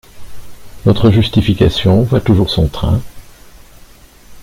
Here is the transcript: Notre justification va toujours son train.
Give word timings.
Notre 0.87 1.11
justification 1.11 2.01
va 2.01 2.19
toujours 2.21 2.49
son 2.49 2.67
train. 2.67 2.99